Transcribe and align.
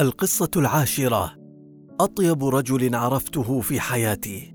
القصة 0.00 0.50
العاشرة. 0.56 1.32
أطيب 2.00 2.44
رجل 2.44 2.94
عرفته 2.94 3.60
في 3.60 3.80
حياتي. 3.80 4.54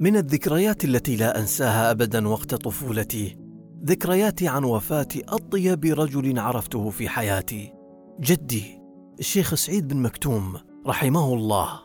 من 0.00 0.16
الذكريات 0.16 0.84
التي 0.84 1.16
لا 1.16 1.40
أنساها 1.40 1.90
أبدا 1.90 2.28
وقت 2.28 2.54
طفولتي 2.54 3.36
ذكرياتي 3.84 4.48
عن 4.48 4.64
وفاة 4.64 5.08
أطيب 5.28 5.84
رجل 5.84 6.38
عرفته 6.38 6.90
في 6.90 7.08
حياتي. 7.08 7.72
جدي 8.20 8.80
الشيخ 9.18 9.54
سعيد 9.54 9.88
بن 9.88 10.02
مكتوم 10.02 10.56
رحمه 10.86 11.34
الله. 11.34 11.80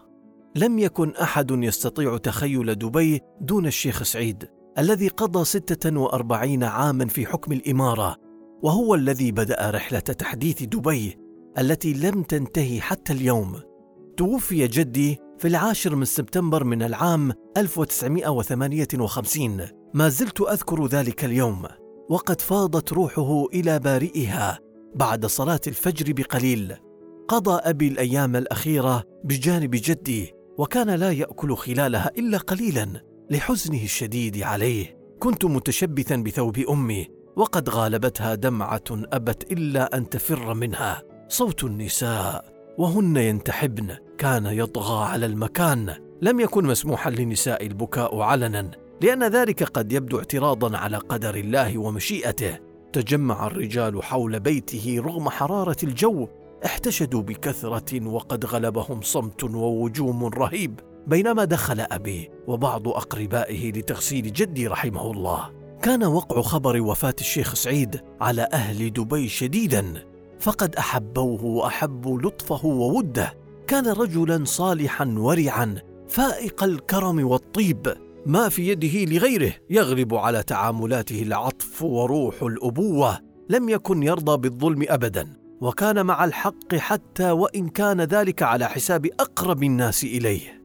لم 0.55 0.79
يكن 0.79 1.09
أحد 1.09 1.51
يستطيع 1.51 2.17
تخيل 2.17 2.75
دبي 2.75 3.21
دون 3.41 3.65
الشيخ 3.65 4.03
سعيد 4.03 4.49
الذي 4.77 5.07
قضى 5.07 5.45
ستة 5.45 5.99
وأربعين 5.99 6.63
عاما 6.63 7.05
في 7.05 7.25
حكم 7.25 7.51
الإمارة 7.51 8.22
وهو 8.63 8.95
الذي 8.95 9.31
بدأ 9.31 9.69
رحلة 9.69 9.99
تحديث 9.99 10.63
دبي 10.63 11.17
التي 11.57 11.93
لم 11.93 12.23
تنتهي 12.23 12.81
حتى 12.81 13.13
اليوم. 13.13 13.59
توفي 14.17 14.67
جدي 14.67 15.17
في 15.37 15.47
العاشر 15.47 15.95
من 15.95 16.05
سبتمبر 16.05 16.63
من 16.63 16.83
العام 16.83 17.33
1958 17.57 19.67
ما 19.93 20.09
زلت 20.09 20.41
أذكر 20.41 20.87
ذلك 20.87 21.25
اليوم. 21.25 21.63
وقد 22.09 22.41
فاضت 22.41 22.93
روحه 22.93 23.45
إلى 23.53 23.79
بارئها 23.79 24.59
بعد 24.95 25.25
صلاة 25.25 25.61
الفجر 25.67 26.13
بقليل. 26.13 26.75
قضى 27.27 27.69
أبي 27.69 27.87
الأيام 27.87 28.35
الأخيرة 28.35 29.03
بجانب 29.23 29.71
جدي 29.73 30.33
وكان 30.57 30.89
لا 30.89 31.11
يأكل 31.11 31.55
خلالها 31.55 32.11
إلا 32.17 32.37
قليلا 32.37 32.87
لحزنه 33.31 33.83
الشديد 33.83 34.43
عليه. 34.43 34.97
كنت 35.19 35.45
متشبثا 35.45 36.15
بثوب 36.15 36.57
أمي 36.57 37.22
وقد 37.35 37.69
غالبتها 37.69 38.35
دمعة 38.35 38.83
أبت 38.91 39.51
إلا 39.51 39.97
أن 39.97 40.09
تفر 40.09 40.53
منها. 40.53 41.01
صوت 41.27 41.63
النساء 41.63 42.45
وهن 42.77 43.17
ينتحبن. 43.17 43.95
كان 44.17 44.45
يطغى 44.45 45.05
على 45.05 45.25
المكان. 45.25 45.93
لم 46.21 46.39
يكن 46.39 46.65
مسموحا 46.65 47.09
للنساء 47.09 47.65
البكاء 47.65 48.19
علنا 48.19 48.71
لأن 49.01 49.23
ذلك 49.23 49.63
قد 49.63 49.91
يبدو 49.91 50.17
اعتراضا 50.17 50.77
على 50.77 50.97
قدر 50.97 51.35
الله 51.35 51.77
ومشيئته. 51.77 52.59
تجمع 52.93 53.47
الرجال 53.47 54.03
حول 54.03 54.39
بيته 54.39 55.01
رغم 55.05 55.29
حرارة 55.29 55.77
الجو. 55.83 56.27
احتشدوا 56.65 57.21
بكثرة 57.21 58.07
وقد 58.07 58.45
غلبهم 58.45 59.01
صمت 59.01 59.43
ووجوم 59.43 60.25
رهيب. 60.25 60.79
بينما 61.07 61.43
دخل 61.43 61.79
ابي 61.79 62.31
وبعض 62.47 62.87
أقربائه 62.87 63.71
لتغسيل 63.71 64.33
جدي 64.33 64.67
رحمه 64.67 65.11
الله. 65.11 65.62
كان 65.83 66.03
وقع 66.03 66.41
خبر 66.41 66.81
وفاة 66.81 67.15
الشيخ 67.19 67.53
سعيد 67.55 68.01
على 68.21 68.47
أهل 68.53 68.93
دبي 68.93 69.29
شديدا 69.29 70.03
فقد 70.39 70.75
أحبوه 70.75 71.45
وأحبوا 71.45 72.21
لطفه 72.21 72.65
ووده. 72.65 73.33
كان 73.67 73.87
رجلا 73.87 74.45
صالحا 74.45 75.15
ورعا 75.17 75.75
فائق 76.07 76.63
الكرم 76.63 77.27
والطيب. 77.27 77.93
ما 78.25 78.49
في 78.49 78.67
يده 78.67 79.05
لغيره 79.05 79.53
يغلب 79.69 80.15
على 80.15 80.43
تعاملاته 80.43 81.21
العطف 81.21 81.81
وروح 81.81 82.43
الأبوة. 82.43 83.19
لم 83.49 83.69
يكن 83.69 84.03
يرضى 84.03 84.37
بالظلم 84.37 84.85
أبدا 84.89 85.33
وكان 85.61 86.05
مع 86.05 86.25
الحق 86.25 86.75
حتى 86.75 87.31
وإن 87.31 87.69
كان 87.69 88.01
ذلك 88.01 88.43
على 88.43 88.69
حساب 88.69 89.05
أقرب 89.05 89.63
الناس 89.63 90.03
إليه. 90.03 90.63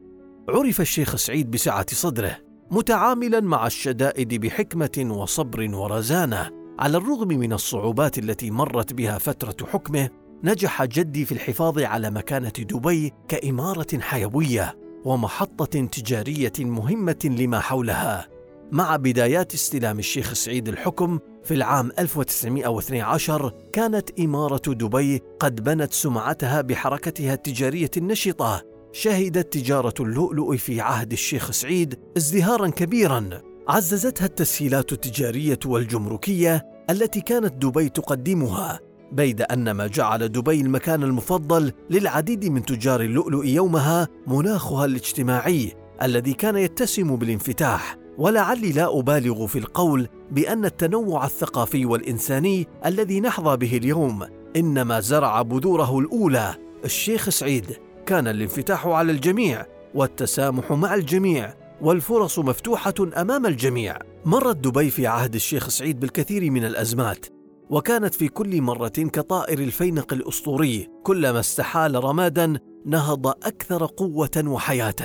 عرف 0.49 0.81
الشيخ 0.81 1.15
سعيد 1.15 1.51
بسعة 1.51 1.85
صدره. 1.93 2.48
متعاملا 2.71 3.39
مع 3.39 3.67
الشدائد 3.67 4.33
بحكمة 4.33 5.07
وصبر 5.11 5.75
ورزانة. 5.75 6.49
على 6.79 6.97
الرغم 6.97 7.27
من 7.27 7.53
الصعوبات 7.53 8.17
التي 8.17 8.51
مرت 8.51 8.93
بها 8.93 9.17
فترة 9.17 9.67
حكمه 9.67 10.09
نجح 10.43 10.85
جدي 10.85 11.25
في 11.25 11.31
الحفاظ 11.31 11.79
على 11.79 12.11
مكانة 12.11 12.49
دبي 12.49 13.13
كإمارة 13.27 13.99
حيوية 13.99 14.77
ومحطة 15.05 15.85
تجارية 15.85 16.53
مهمة 16.59 17.35
لما 17.39 17.59
حولها. 17.59 18.27
مع 18.71 18.95
بدايات 18.95 19.53
استلام 19.53 19.99
الشيخ 19.99 20.33
سعيد 20.33 20.67
الحكم 20.67 21.19
في 21.43 21.53
العام 21.53 21.91
1912 21.99 23.53
كانت 23.73 24.19
إمارة 24.19 24.73
دبي 24.73 25.21
قد 25.39 25.63
بنت 25.63 25.93
سمعتها 25.93 26.61
بحركتها 26.61 27.33
التجارية 27.33 27.91
النشطة 27.97 28.68
شهدت 28.91 29.53
تجارة 29.53 29.93
اللؤلؤ 29.99 30.55
في 30.55 30.81
عهد 30.81 31.11
الشيخ 31.11 31.51
سعيد 31.51 31.99
ازدهارا 32.17 32.67
كبيرا. 32.67 33.29
عززتها 33.67 34.25
التسهيلات 34.25 34.93
التجارية 34.93 35.59
والجمركية 35.65 36.65
التي 36.89 37.21
كانت 37.21 37.53
دبي 37.53 37.89
تقدمها 37.89 38.79
بيد 39.11 39.41
أن 39.41 39.71
ما 39.71 39.87
جعل 39.87 40.29
دبي 40.29 40.61
المكان 40.61 41.03
المفضل 41.03 41.71
للعديد 41.89 42.45
من 42.45 42.65
تجار 42.65 43.01
اللؤلؤ 43.01 43.45
يومها 43.45 44.07
مناخها 44.27 44.85
الاجتماعي 44.85 45.73
الذي 46.01 46.33
كان 46.33 46.57
يتسم 46.57 47.15
بالانفتاح. 47.15 47.97
ولعلي 48.17 48.71
لا 48.71 48.99
أبالغ 48.99 49.47
في 49.47 49.59
القول 49.59 50.07
بأن 50.31 50.65
التنوع 50.65 51.25
الثقافي 51.25 51.85
والإنساني 51.85 52.67
الذي 52.85 53.19
نحظى 53.19 53.57
به 53.57 53.77
اليوم 53.77 54.25
إنما 54.55 54.99
زرع 54.99 55.41
بذوره 55.41 55.99
الأولى 55.99 56.55
الشيخ 56.85 57.29
سعيد. 57.29 57.65
كان 58.09 58.27
الانفتاح 58.27 58.87
على 58.87 59.11
الجميع 59.11 59.65
والتسامح 59.95 60.71
مع 60.71 60.95
الجميع 60.95 61.53
والفرص 61.81 62.39
مفتوحة 62.39 62.93
أمام 63.17 63.45
الجميع. 63.45 63.97
مرت 64.25 64.55
دبي 64.55 64.89
في 64.89 65.07
عهد 65.07 65.35
الشيخ 65.35 65.69
سعيد 65.69 65.99
بالكثير 65.99 66.51
من 66.51 66.65
الأزمات 66.65 67.25
وكانت 67.69 68.15
في 68.15 68.27
كل 68.27 68.61
مرة 68.61 68.87
كطائر 68.87 69.59
الفينق 69.59 70.13
الأسطوري 70.13 70.87
كلما 71.03 71.39
استحال 71.39 72.03
رمادا 72.03 72.59
نهض 72.85 73.27
أكثر 73.27 73.85
قوة 73.85 74.43
وحياة. 74.45 74.95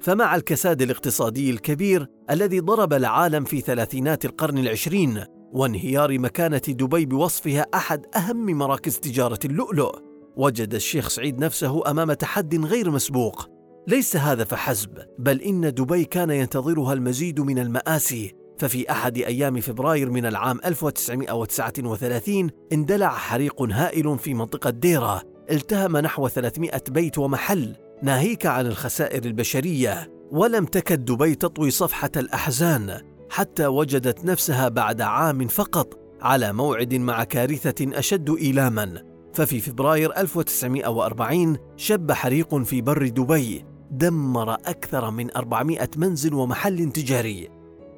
فمع 0.00 0.36
الكساد 0.36 0.82
الاقتصادي 0.82 1.50
الكبير 1.50 2.06
الذي 2.30 2.60
ضرب 2.60 2.92
العالم 2.92 3.44
في 3.44 3.60
ثلاثينات 3.60 4.24
القرن 4.24 4.58
العشرين 4.58 5.24
وانهيار 5.52 6.18
مكانة 6.18 6.62
دبي 6.68 7.06
بوصفها 7.06 7.66
أحد 7.74 8.06
أهم 8.16 8.46
مراكز 8.46 8.98
تجارة 8.98 9.38
اللؤلؤ 9.44 10.11
وجد 10.36 10.74
الشيخ 10.74 11.08
سعيد 11.08 11.38
نفسه 11.38 11.90
أمام 11.90 12.12
تحد 12.12 12.64
غير 12.64 12.90
مسبوق. 12.90 13.48
ليس 13.88 14.16
هذا 14.16 14.44
فحسب 14.44 14.98
بل 15.18 15.40
إن 15.40 15.74
دبي 15.74 16.04
كان 16.04 16.30
ينتظرها 16.30 16.92
المزيد 16.92 17.40
من 17.40 17.58
المآسي. 17.58 18.34
ففي 18.58 18.90
أحد 18.90 19.18
أيام 19.18 19.60
فبراير 19.60 20.10
من 20.10 20.26
العام 20.26 20.60
1939 20.64 22.50
اندلع 22.72 23.08
حريق 23.08 23.62
هائل 23.62 24.18
في 24.18 24.34
منطقة 24.34 24.70
ديرة. 24.70 25.22
التهم 25.50 25.96
نحو 25.96 26.28
300 26.28 26.82
بيت 26.88 27.18
ومحل 27.18 27.76
ناهيك 28.02 28.46
عن 28.46 28.66
الخسائر 28.66 29.24
البشرية. 29.24 30.10
ولم 30.30 30.64
تكد 30.64 31.04
دبي 31.04 31.34
تطوي 31.34 31.70
صفحة 31.70 32.10
الأحزان 32.16 33.00
حتى 33.30 33.66
وجدت 33.66 34.24
نفسها 34.24 34.68
بعد 34.68 35.00
عام 35.00 35.46
فقط 35.48 35.98
على 36.20 36.52
موعد 36.52 36.94
مع 36.94 37.24
كارثة 37.24 37.98
أشد 37.98 38.30
إيلاما. 38.30 39.11
ففي 39.34 39.60
فبراير 39.60 40.16
1940 40.16 41.56
شب 41.76 42.12
حريق 42.12 42.54
في 42.54 42.80
بر 42.80 43.08
دبي 43.08 43.64
دمر 43.90 44.52
أكثر 44.52 45.10
من 45.10 45.36
400 45.36 45.88
منزل 45.96 46.34
ومحل 46.34 46.92
تجاري. 46.92 47.48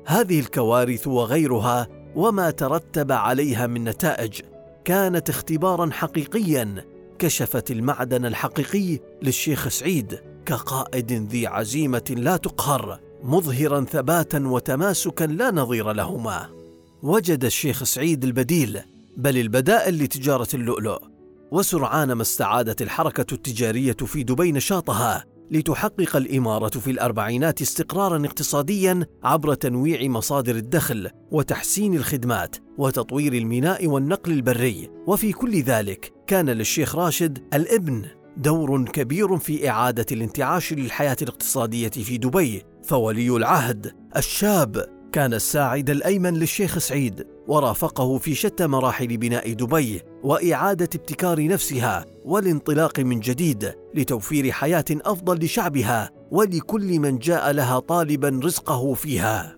هذه 0.06 0.40
الكوارث 0.40 1.06
وغيرها 1.06 1.88
وما 2.16 2.50
ترتب 2.50 3.12
عليها 3.12 3.66
من 3.66 3.84
نتائج 3.84 4.40
كانت 4.84 5.30
اختبارا 5.30 5.90
حقيقيا 5.90 6.84
كشفت 7.18 7.70
المعدن 7.70 8.26
الحقيقي 8.26 8.98
للشيخ 9.22 9.68
سعيد 9.68 10.20
كقائد 10.46 11.12
ذي 11.12 11.46
عزيمة 11.46 12.14
لا 12.16 12.36
تقهر 12.36 13.00
مظهرا 13.22 13.84
ثباتا 13.84 14.48
وتماسكا 14.48 15.24
لا 15.24 15.50
نظير 15.50 15.92
لهما. 15.92 16.48
وجد 17.02 17.44
الشيخ 17.44 17.84
سعيد 17.84 18.24
البديل 18.24 18.80
بل 19.16 19.38
البدائل 19.38 19.98
لتجارة 19.98 20.48
اللؤلؤ. 20.54 21.13
وسرعان 21.54 22.12
ما 22.12 22.22
استعادت 22.22 22.82
الحركة 22.82 23.34
التجارية 23.34 23.92
في 23.92 24.22
دبي 24.22 24.52
نشاطها 24.52 25.24
لتحقق 25.50 26.16
الإمارة 26.16 26.68
في 26.68 26.90
الأربعينات 26.90 27.62
استقرارا 27.62 28.26
اقتصاديا 28.26 29.06
عبر 29.24 29.54
تنويع 29.54 30.08
مصادر 30.08 30.56
الدخل 30.56 31.10
وتحسين 31.30 31.94
الخدمات 31.94 32.56
وتطوير 32.78 33.32
الميناء 33.32 33.86
والنقل 33.86 34.32
البري. 34.32 34.90
وفي 35.06 35.32
كل 35.32 35.62
ذلك 35.62 36.12
كان 36.26 36.50
للشيخ 36.50 36.96
راشد 36.96 37.38
الابن 37.54 38.04
دور 38.36 38.84
كبير 38.84 39.36
في 39.38 39.68
إعادة 39.68 40.06
الانتعاش 40.12 40.72
للحياة 40.72 41.16
الاقتصادية 41.22 41.88
في 41.88 42.18
دبي 42.18 42.62
فولي 42.84 43.36
العهد 43.36 43.92
الشاب. 44.16 44.94
كان 45.14 45.34
الساعد 45.34 45.90
الأيمن 45.90 46.34
للشيخ 46.34 46.78
سعيد 46.78 47.26
ورافقه 47.49 48.19
في 48.19 48.34
شتى 48.34 48.66
مراحل 48.66 49.16
بناء 49.16 49.52
دبي 49.52 50.02
وإعادة 50.22 50.88
ابتكار 50.94 51.46
نفسها 51.46 52.06
والانطلاق 52.25 53.00
من 53.00 53.20
جديد 53.20 53.72
لتوفير 53.94 54.52
حياة 54.52 54.84
أفضل 54.90 55.44
لشعبها 55.44 56.11
ولكل 56.31 56.99
من 56.99 57.19
جاء 57.19 57.50
لها 57.50 57.78
طالبا 57.78 58.40
رزقه 58.44 58.94
فيها. 58.94 59.56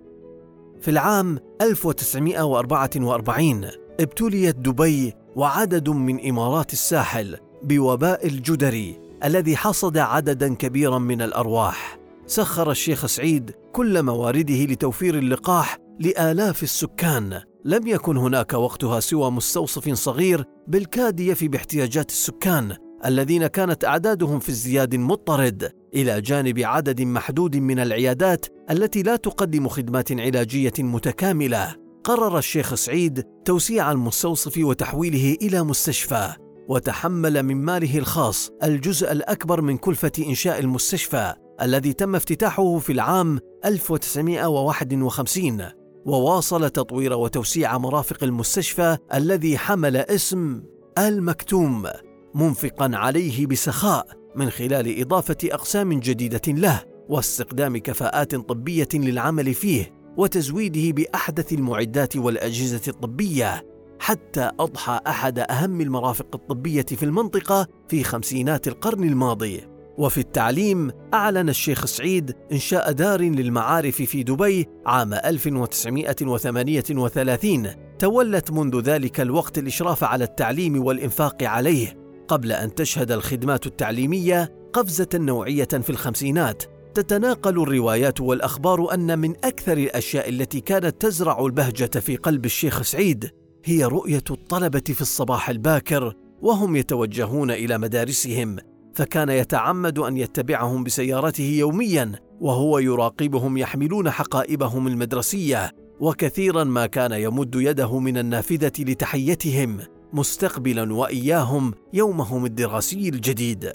في 0.81 0.91
العام 0.91 1.39
1944 1.61 3.71
ابتليت 4.01 4.57
دبي 4.57 5.15
وعدد 5.37 5.89
من 5.89 6.29
إمارات 6.29 6.73
الساحل 6.73 7.37
بوباء 7.63 8.27
الجدري 8.27 8.99
الذي 9.25 9.57
حصد 9.57 9.99
عددا 9.99 10.55
كبيرا 10.55 10.99
من 10.99 11.23
الأرواح 11.23 12.06
سخر 12.27 12.71
الشيخ 12.71 13.07
سعيد 13.07 13.51
كل 13.73 14.03
موارده 14.03 14.65
لتوفير 14.65 15.19
اللقاح 15.19 15.79
لآلاف 16.01 16.63
السكان. 16.63 17.41
لم 17.65 17.87
يكن 17.87 18.17
هناك 18.17 18.53
وقتها 18.53 19.01
سوى 19.01 19.31
مستوصف 19.31 19.93
صغير 19.93 20.45
بالكاد 20.69 21.21
يفي 21.21 21.49
باحتياجات 21.49 22.11
السكان 22.11 22.77
الذين 23.05 23.47
كانت 23.47 23.85
أعدادهم 23.85 24.39
في 24.39 24.49
ازدياد 24.49 24.97
مضطرد 24.97 25.73
إلى 25.95 26.21
جانب 26.21 26.59
عدد 26.59 27.03
محدود 27.03 27.57
من 27.57 27.79
العيادات 27.79 28.47
التي 28.71 29.03
لا 29.03 29.17
تقدم 29.17 29.69
خدمات 29.69 30.13
علاجية 30.13 30.73
متكاملة. 30.79 31.75
قرر 32.05 32.39
الشيخ 32.39 32.75
سعيد 32.75 33.23
توسيع 33.45 33.93
المستوصف 33.93 34.59
وتحويله 34.59 35.37
إلى 35.43 35.63
مستشفى 35.63 36.33
وتحمل 36.69 37.43
من 37.43 37.57
ماله 37.57 37.99
الخاص 37.99 38.51
الجزء 38.63 39.13
الأكبر 39.13 39.61
من 39.61 39.77
كلفة 39.77 40.13
إنشاء 40.19 40.61
المستشفى. 40.61 41.35
الذي 41.63 41.93
تم 41.93 42.15
افتتاحه 42.17 42.79
في 42.79 42.93
العام 42.93 43.39
1951 43.65 45.63
وواصل 46.07 46.71
تطوير 46.71 47.13
وتوسيع 47.13 47.79
مرافق 47.79 48.25
المستشفى 48.25 48.97
الذي 49.15 49.59
حمل 49.59 49.97
اسم 49.97 50.63
المكتوم 50.99 51.87
منفقا 52.35 52.91
عليه 52.95 53.47
بسخاء 53.47 54.07
من 54.37 54.51
خلال 54.51 55.01
إضافة 55.01 55.37
أقسام 55.45 56.01
جديدة 56.01 56.53
له 56.53 56.83
واستخدام 57.09 57.77
كفاءات 57.77 58.35
طبية 58.35 58.89
للعمل 58.95 59.55
فيه 59.55 59.97
وتزويده 60.17 60.93
بأحدث 60.93 61.53
المعدات 61.53 62.17
والأجهزة 62.17 62.83
الطبية 62.89 63.67
حتى 63.99 64.51
أضحى 64.61 65.01
أحد 65.07 65.39
أهم 65.39 65.81
المرافق 65.81 66.27
الطبية 66.35 66.83
في 66.83 67.03
المنطقة 67.03 67.67
في 67.89 68.05
خمسينات 68.05 68.69
القرن 68.69 69.05
الماضي. 69.05 69.76
وفي 69.99 70.19
التعليم 70.19 70.91
أعلن 71.15 71.49
الشيخ 71.49 71.87
سعيد 71.87 72.33
إنشاء 72.53 72.93
دار 72.93 73.21
للمعارف 73.21 74.03
في 74.03 74.23
دبي 74.23 74.67
عام 74.87 75.15
1938 75.15 77.87
تولت 77.99 78.51
منذ 78.51 78.81
ذلك 78.81 79.21
الوقت 79.21 79.59
الإشراف 79.59 80.05
على 80.05 80.25
التعليم 80.25 80.85
والإنفاق 80.85 81.43
عليه. 81.43 82.07
قبل 82.29 82.53
أن 82.53 82.75
تشهد 82.75 83.13
الخدمات 83.13 83.67
التعليمية 83.67 84.53
قفزة 84.73 85.09
نوعية 85.15 85.65
في 85.65 85.91
الخمسينات. 85.91 86.63
تتناقل 86.95 87.63
الروايات 87.63 88.21
والأخبار 88.21 88.95
أن 88.95 89.19
من 89.19 89.31
أكثر 89.45 89.79
الأشياء 89.79 90.29
التي 90.29 90.61
كانت 90.61 91.01
تزرع 91.01 91.47
البهجة 91.47 92.01
في 92.01 92.17
قلب 92.17 92.45
الشيخ 92.45 92.83
سعيد 92.83 93.31
هي 93.65 93.85
رؤية 93.85 94.25
الطلبة 94.31 94.83
في 94.87 95.01
الصباح 95.01 95.51
الباكر 95.51 96.15
وهم 96.43 96.77
يتوجهون 96.77 97.51
إلى 97.51 97.79
مدارسهم. 97.79 98.57
فكان 98.97 99.29
يتعمد 99.29 99.99
أن 99.99 100.17
يتبعهم 100.17 100.85
بسيارته 100.85 101.45
يوميا 101.45 102.13
وهو 102.41 102.79
يراقبهم 102.79 103.57
يحملون 103.57 104.11
حقائبهم 104.11 104.87
المدرسية 104.87 105.73
وكثيرا 106.01 106.65
ما 106.65 106.87
كان 106.87 107.13
يمد 107.13 107.55
يده 107.55 107.99
من 107.99 108.19
النافذة 108.19 108.73
لتحيتهم 108.79 109.79
مستقبلا 110.13 110.95
وإياهم 110.95 111.75
يومهم 111.93 112.45
الدراسي 112.45 113.09
الجديد. 113.09 113.73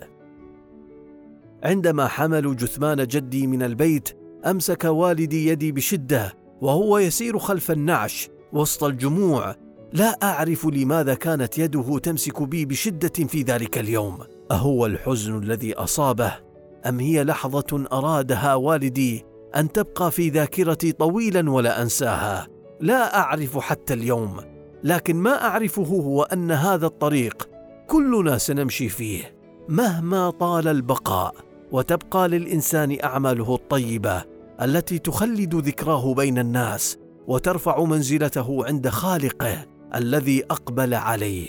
عندما 1.64 2.08
حملوا 2.08 2.54
جثمان 2.54 3.08
جدي 3.08 3.48
من 3.48 3.64
البيت 3.64 4.10
أمسك 4.46 4.84
والدي 4.84 5.48
يدي 5.48 5.72
بشدة 5.72 6.34
وهو 6.62 6.98
يسير 6.98 7.40
خلف 7.40 7.72
النعش 7.72 8.30
وسط 8.54 8.84
الجموع 8.84 9.56
لا 9.94 10.18
أعرف 10.24 10.66
لماذا 10.66 11.14
كانت 11.14 11.58
يده 11.58 12.00
تمسك 12.00 12.42
بي 12.42 12.66
بشدة 12.66 13.28
في 13.28 13.42
ذلك 13.42 13.78
اليوم. 13.78 14.18
أهو 14.52 14.86
الحزن 14.86 15.38
الذي 15.38 15.74
أصابه؟ 15.74 16.34
أم 16.86 17.00
هي 17.00 17.24
لحظة 17.24 17.86
أرادها 17.92 18.56
والدي 18.56 19.26
أن 19.56 19.72
تبقى 19.72 20.12
في 20.12 20.30
ذاكرتي 20.30 20.92
طويلا 20.92 21.52
ولا 21.52 21.82
أنساها؟ 21.82 22.48
لا 22.80 23.18
أعرف 23.18 23.58
حتى 23.58 23.94
اليوم 23.94 24.38
لكن 24.84 25.16
ما 25.16 25.44
أعرفه 25.44 25.84
هو 25.84 26.24
أن 26.24 26.52
هذا 26.52 26.86
الطريق 26.86 27.50
كلنا 27.88 28.38
سنمشي 28.38 28.90
فيه 28.90 29.36
مهما 29.70 30.30
طال 30.30 30.68
البقاء 30.68 31.36
وتبقى 31.72 32.28
للإنسان 32.28 32.98
أعماله 33.04 33.56
الطيبة 33.56 34.24
التي 34.62 35.00
تخلد 35.00 35.56
ذكراه 35.56 36.14
بين 36.14 36.38
الناس 36.38 36.98
وترفع 37.28 37.84
منزلته 37.84 38.66
عند 38.66 38.90
خالقه. 38.90 39.71
الذي 39.96 40.44
أقبل 40.44 40.94
عليه. 40.94 41.48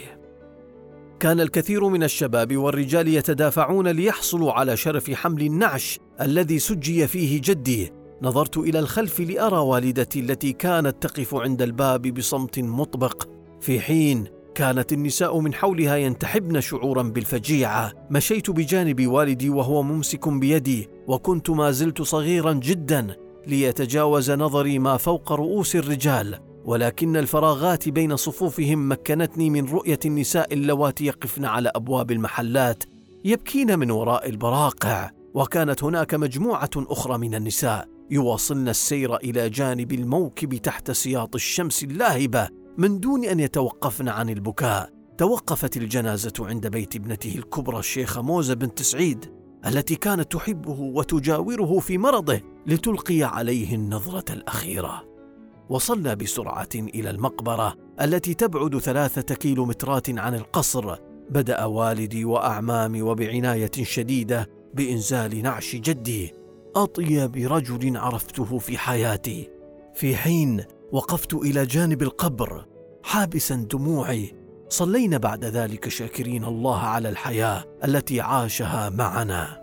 كان 1.20 1.40
الكثير 1.40 1.88
من 1.88 2.02
الشباب 2.02 2.56
والرجال 2.56 3.08
يتدافعون 3.08 3.88
ليحصلوا 3.88 4.52
على 4.52 4.76
شرف 4.76 5.10
حمل 5.10 5.42
النعش 5.42 5.98
الذي 6.20 6.58
سجي 6.58 7.06
فيه 7.06 7.40
جدي. 7.44 7.92
نظرت 8.22 8.58
إلى 8.58 8.78
الخلف 8.78 9.20
لأرى 9.20 9.58
والدتي 9.58 10.20
التي 10.20 10.52
كانت 10.52 11.06
تقف 11.06 11.34
عند 11.34 11.62
الباب 11.62 12.02
بصمت 12.02 12.58
مطبق. 12.58 13.28
في 13.60 13.80
حين 13.80 14.24
كانت 14.54 14.92
النساء 14.92 15.38
من 15.38 15.54
حولها 15.54 15.96
ينتحبن 15.96 16.60
شعورا 16.60 17.02
بالفجيعة. 17.02 17.92
مشيت 18.10 18.50
بجانب 18.50 19.06
والدي 19.06 19.50
وهو 19.50 19.82
ممسك 19.82 20.28
بيدي 20.28 20.88
وكنت 21.06 21.50
ما 21.50 21.70
زلت 21.70 22.02
صغيرا 22.02 22.52
جدا 22.52 23.16
ليتجاوز 23.46 24.30
نظري 24.30 24.78
ما 24.78 24.96
فوق 24.96 25.32
رؤوس 25.32 25.76
الرجال. 25.76 26.51
ولكن 26.64 27.16
الفراغات 27.16 27.88
بين 27.88 28.16
صفوفهم 28.16 28.92
مكنتني 28.92 29.50
من 29.50 29.68
رؤية 29.68 29.98
النساء 30.06 30.54
اللواتي 30.54 31.06
يقفن 31.06 31.44
على 31.44 31.72
أبواب 31.74 32.10
المحلات 32.10 32.84
يبكين 33.24 33.78
من 33.78 33.90
وراء 33.90 34.28
البراقع 34.28 35.10
وكانت 35.34 35.84
هناك 35.84 36.14
مجموعة 36.14 36.70
أخرى 36.76 37.18
من 37.18 37.34
النساء 37.34 37.88
يواصلن 38.10 38.68
السير 38.68 39.16
إلى 39.16 39.50
جانب 39.50 39.92
الموكب 39.92 40.54
تحت 40.54 40.90
سياط 40.90 41.34
الشمس 41.34 41.84
اللاهبة 41.84 42.48
من 42.78 43.00
دون 43.00 43.24
أن 43.24 43.40
يتوقفن 43.40 44.08
عن 44.08 44.30
البكاء. 44.30 44.90
توقفت 45.18 45.76
الجنازة 45.76 46.32
عند 46.40 46.66
بيت 46.66 46.96
ابنته 46.96 47.34
الكبرى 47.34 47.78
الشيخة 47.78 48.22
موزة 48.22 48.54
بنت 48.54 48.82
سعيد 48.82 49.32
التي 49.66 49.94
كانت 49.94 50.32
تحبه 50.32 50.80
وتجاوره 50.80 51.78
في 51.78 51.98
مرضه 51.98 52.40
لتلقي 52.66 53.22
عليه 53.22 53.74
النظرة 53.74 54.32
الأخيرة. 54.32 55.11
وصلنا 55.72 56.14
بسرعة 56.14 56.68
إلى 56.74 57.10
المقبرة 57.10 57.74
التي 58.00 58.34
تبعد 58.34 58.78
ثلاثة 58.78 59.34
كيلومترات 59.34 60.18
عن 60.18 60.34
القصر. 60.34 60.96
بدأ 61.30 61.64
والدي 61.64 62.24
وأعمامي 62.24 63.02
وبعناية 63.02 63.70
شديدة 63.82 64.48
بإنزال 64.74 65.42
نعش 65.42 65.76
جدي. 65.76 66.32
أطيب 66.76 67.36
رجل 67.36 67.96
عرفته 67.96 68.58
في 68.58 68.78
حياتي. 68.78 69.50
في 69.94 70.16
حين 70.16 70.64
وقفت 70.92 71.34
إلى 71.34 71.66
جانب 71.66 72.02
القبر 72.02 72.66
حابسا 73.02 73.54
دموعي. 73.54 74.34
صلينا 74.68 75.18
بعد 75.18 75.44
ذلك 75.44 75.88
شاكرين 75.88 76.44
الله 76.44 76.78
على 76.78 77.08
الحياة 77.08 77.64
التي 77.84 78.20
عاشها 78.20 78.90
معنا. 78.90 79.62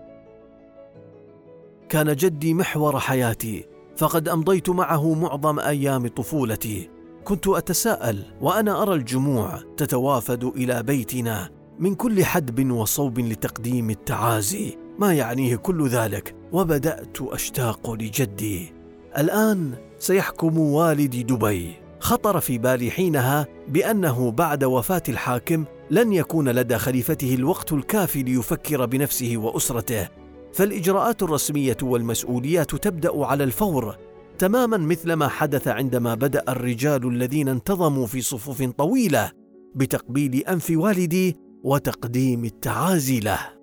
كان 1.89 2.15
جدي 2.15 2.53
محور 2.53 2.99
حياتي. 2.99 3.65
فقد 3.99 4.29
أمضيت 4.29 4.69
معه 4.69 5.13
معظم 5.13 5.59
أيام 5.59 6.07
طفولتي. 6.07 6.89
كنت 7.23 7.47
أتساءل 7.47 8.23
وأنا 8.41 8.81
أرى 8.81 8.93
الجموع 8.93 9.59
تتوافد 9.77 10.43
إلى 10.43 10.83
بيتنا 10.83 11.49
من 11.79 11.95
كل 11.95 12.25
حدب 12.25 12.71
وصوب 12.71 13.19
لتقديم 13.19 13.89
التعازي. 13.89 14.77
ما 14.99 15.13
يعنيه 15.13 15.55
كل 15.55 15.87
ذلك؟ 15.87 16.35
وبدأت 16.51 17.21
أشتاق 17.21 17.91
لجدي. 17.91 18.73
الآن 19.17 19.73
سيحكم 19.99 20.59
والدي 20.59 21.23
دبي. 21.23 21.73
خطر 21.99 22.39
في 22.39 22.57
بالي 22.57 22.91
حينها 22.91 23.47
بأنه 23.67 24.31
بعد 24.31 24.63
وفاة 24.63 25.03
الحاكم 25.09 25.65
لن 25.91 26.13
يكون 26.13 26.49
لدى 26.49 26.77
خليفته 26.77 27.35
الوقت 27.35 27.73
الكافي 27.73 28.23
ليفكر 28.23 28.85
بنفسه 28.85 29.37
وأسرته. 29.37 30.18
فالإجراءات 30.53 31.23
الرسمية 31.23 31.77
والمسؤوليات 31.81 32.75
تبدأ 32.75 33.25
على 33.25 33.43
الفور 33.43 33.97
تماما 34.37 34.77
مثل 34.77 35.13
ما 35.13 35.27
حدث 35.27 35.67
عندما 35.67 36.15
بدأ 36.15 36.43
الرجال 36.49 37.07
الذين 37.07 37.47
انتظموا 37.47 38.07
في 38.07 38.21
صفوف 38.21 38.63
طويلة 38.63 39.31
بتقبيل 39.75 40.35
أنف 40.35 40.71
والدي 40.75 41.35
وتقديم 41.63 42.45
التعازي 42.45 43.19
له. 43.19 43.58